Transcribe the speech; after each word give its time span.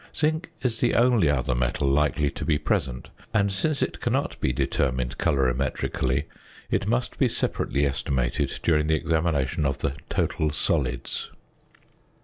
~ 0.11 0.15
Zinc 0.17 0.49
is 0.63 0.79
the 0.79 0.95
only 0.95 1.29
other 1.29 1.53
metal 1.53 1.87
likely 1.87 2.31
to 2.31 2.43
be 2.43 2.57
present; 2.57 3.09
and, 3.35 3.53
since 3.53 3.83
it 3.83 3.99
cannot 4.01 4.41
be 4.41 4.51
determined 4.51 5.19
colorimetrically, 5.19 6.23
it 6.71 6.87
must 6.87 7.19
be 7.19 7.27
separately 7.29 7.85
estimated 7.85 8.51
during 8.63 8.87
the 8.87 8.95
examination 8.95 9.63
of 9.63 9.77
the 9.77 9.93
"total 10.09 10.49
solids." 10.49 11.29